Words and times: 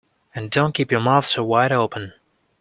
And 0.33 0.49
don’t 0.49 0.73
keep 0.73 0.89
your 0.91 0.99
mouth 0.99 1.25
so 1.27 1.43
wide 1.43 1.71
open! 1.71 2.13